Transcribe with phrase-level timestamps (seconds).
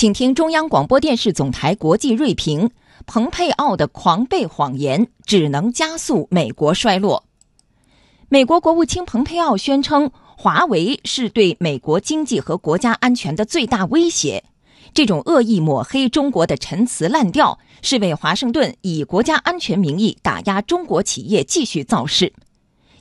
[0.00, 2.70] 请听中央广播电视总台国际锐评：
[3.04, 7.24] 蓬佩奥的狂悖谎言只能加速美国衰落。
[8.30, 14.44] 美国国务卿蓬佩奥宣称，华为是对美国经济和国家安全的最大威胁。
[14.94, 22.32] 这种恶意抹黑中国的陈词滥调，是为华盛顿以国家安全名义打压中国企业继续造势。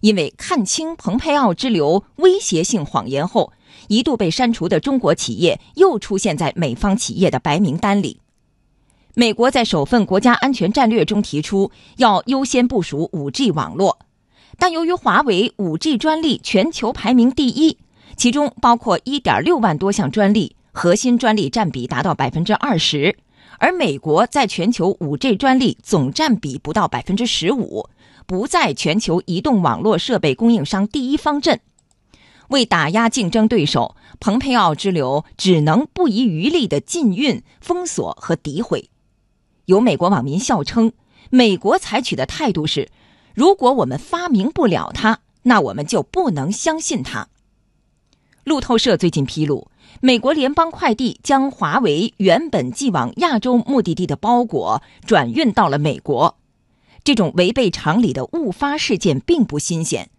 [0.01, 3.53] 因为看清蓬佩奥之流威胁性谎言后，
[3.87, 8.19] 一度被删除的中国企业又出现在美方企业的白名单里。
[9.15, 13.99] 美国在首份国家安全战略中提出要优先部署 5G 网络，
[14.57, 17.77] 但由于华为 5G 专利全球排名第一，
[18.15, 23.17] 其中包括1.6万多项专利，核心专利占比达到百分之二十，
[23.57, 27.89] 而美国在全球 5G 专利总占比不到百分之十五。
[28.25, 31.59] 不在全球移动网络设备供应商第一方阵，
[32.49, 38.89] 为打压竞争对手，蓬佩奥之流只能不遗余力的禁运、封锁和诋毁。
[39.65, 40.91] 有美国网民笑称，
[41.29, 42.89] 美国采取的态度是：
[43.33, 47.29] 如果我们发明不了它，那我们就不能相信它。
[48.43, 49.69] 路透社最近披露，
[50.01, 56.37] 美国联邦快递将华为原本寄往亚洲目的地的包裹转运到了美国。
[57.03, 60.09] 这种违背常理的误发事件并不新鲜。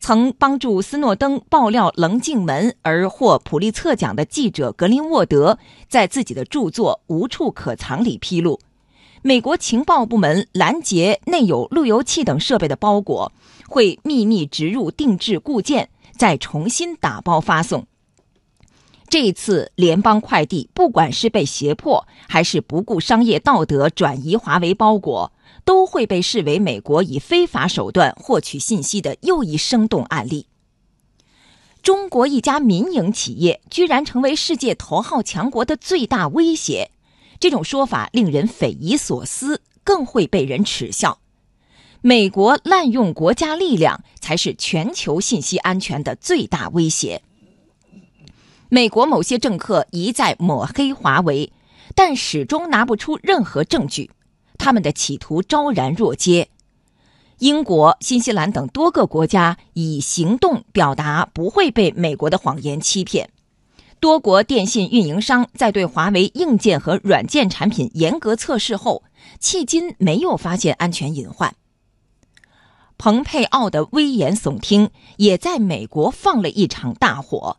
[0.00, 8.58] 曾帮助斯诺登爆料棱镜门而获普利策奖的记者格林沃德，在自己的著作《无处可藏》里披露，
[9.22, 13.32] 美国情报部门拦截内有路由器等设备的包裹，
[13.68, 17.86] 会秘密植入定制固件，再重新打包发送。
[19.08, 25.32] 这次联邦快递不管是被胁迫，还是不顾商业道德转移华为包裹。
[25.64, 30.46] 都会被视为美国以非法手段获取信息的又一生动案例。
[31.82, 36.90] 中国一家民营企业居然成为世界头号强国的最大威胁，
[37.38, 41.18] 这种说法令人匪夷所思，更会被人耻笑。
[42.00, 47.20] 美国滥用国家力量才是全球信息安全的最大威胁。
[48.70, 51.52] 美国某些政客一再抹黑华为，
[51.94, 54.10] 但始终拿不出任何证据。
[54.58, 56.50] 他们的企图昭然若揭，
[57.38, 63.30] 英国、新西兰等多个国家以行动表达不会被美国的谎言欺骗。
[64.00, 69.02] 多国电信运营商在对华为硬件和软件产品严格测试后，
[69.40, 71.54] 迄今没有发现安全隐患。
[72.98, 77.56] 蓬佩奥的危言耸听也在美国放了一场大火，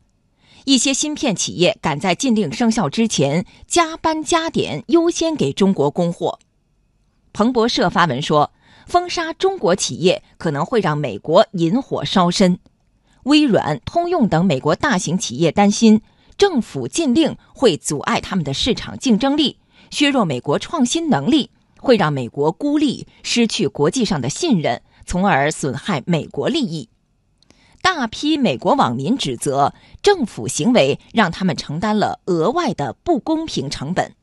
[0.66, 6.40] 一些芯片企业赶在禁令生效之前加班加点，优先给中国供货。
[7.34, 8.52] 彭博社发文说，
[8.86, 12.60] 封杀中国企业可能会让美国引火烧身。
[13.24, 16.02] 微软、通用等美国大型企业担心，
[16.38, 19.58] 政府禁令会阻碍他们的市场竞争力，
[19.92, 26.90] 削弱美国创新能力，会让美国孤立，失去国际上的信任，从而损害美国利益。
[27.82, 34.16] 大批美国网民指责政府行为让他们承担了额外的不公平成本。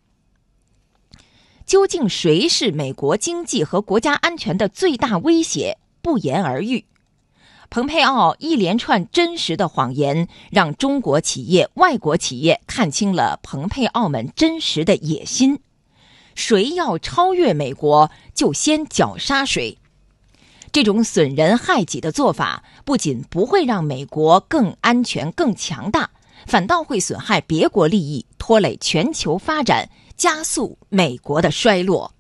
[1.65, 5.78] 究竟谁是美国经济和国家安全的最大威胁？
[6.00, 6.84] 不言而喻。
[7.69, 15.59] 蓬佩奥一连串真实的谎言，让中国企业、外国企业看清了蓬佩奥们真实的野心。
[16.37, 19.78] 谁要超越美国，就先绞杀谁。
[20.72, 26.10] 这种损人害己的做法，不仅不会让美国更安全、更强大，
[26.47, 29.88] 反倒会损害别国利益，拖累全球发展。
[30.16, 32.10] 加速美国的衰落。